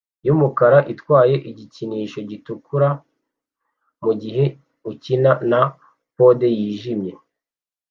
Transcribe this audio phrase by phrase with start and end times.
[0.25, 2.89] yumukara itwaye igikinisho gitukura
[4.03, 4.45] mugihe
[4.91, 5.61] ukina na
[6.15, 7.13] pode yijimye